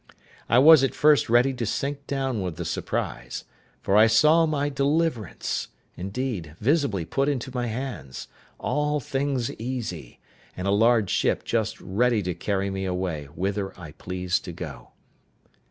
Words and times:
I 0.49 0.57
was 0.57 0.83
at 0.83 0.95
first 0.95 1.29
ready 1.29 1.53
to 1.53 1.63
sink 1.63 2.07
down 2.07 2.41
with 2.41 2.55
the 2.55 2.65
surprise; 2.65 3.43
for 3.83 3.95
I 3.95 4.07
saw 4.07 4.47
my 4.47 4.67
deliverance, 4.67 5.67
indeed, 5.95 6.55
visibly 6.59 7.05
put 7.05 7.29
into 7.29 7.51
my 7.53 7.67
hands, 7.67 8.27
all 8.59 8.99
things 8.99 9.53
easy, 9.59 10.19
and 10.57 10.67
a 10.67 10.71
large 10.71 11.11
ship 11.11 11.43
just 11.43 11.79
ready 11.79 12.23
to 12.23 12.33
carry 12.33 12.71
me 12.71 12.85
away 12.85 13.25
whither 13.25 13.79
I 13.79 13.91
pleased 13.91 14.43
to 14.45 14.51
go. 14.51 14.89